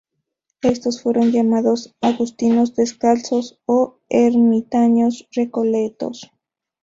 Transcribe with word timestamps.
Estos 0.63 0.99
fueron 0.99 1.31
llamados 1.31 1.93
agustinos 2.01 2.73
descalzos 2.73 3.59
o 3.67 3.99
ermitaños 4.09 5.27
recoletos. 5.31 6.31